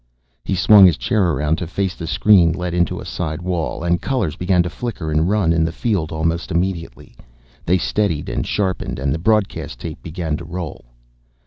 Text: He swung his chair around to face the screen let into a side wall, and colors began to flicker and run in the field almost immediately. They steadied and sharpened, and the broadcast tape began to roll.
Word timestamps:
He 0.43 0.55
swung 0.55 0.87
his 0.87 0.97
chair 0.97 1.23
around 1.29 1.57
to 1.59 1.67
face 1.67 1.93
the 1.93 2.07
screen 2.07 2.53
let 2.53 2.73
into 2.73 2.99
a 2.99 3.05
side 3.05 3.39
wall, 3.43 3.83
and 3.83 4.01
colors 4.01 4.35
began 4.35 4.63
to 4.63 4.69
flicker 4.71 5.11
and 5.11 5.29
run 5.29 5.53
in 5.53 5.63
the 5.63 5.71
field 5.71 6.11
almost 6.11 6.49
immediately. 6.49 7.15
They 7.67 7.77
steadied 7.77 8.27
and 8.27 8.43
sharpened, 8.47 8.97
and 8.97 9.13
the 9.13 9.19
broadcast 9.19 9.77
tape 9.79 10.01
began 10.01 10.37
to 10.37 10.43
roll. 10.43 10.85